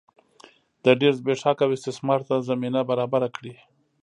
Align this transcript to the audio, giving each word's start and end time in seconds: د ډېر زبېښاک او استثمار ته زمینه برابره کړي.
د 0.83 0.85
ډېر 0.99 1.13
زبېښاک 1.19 1.57
او 1.65 1.69
استثمار 1.77 2.19
ته 2.27 2.35
زمینه 2.49 2.81
برابره 2.89 3.27
کړي. 3.35 3.55